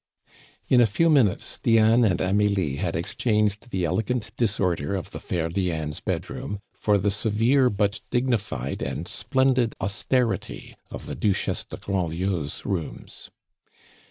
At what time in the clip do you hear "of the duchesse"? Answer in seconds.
10.89-11.65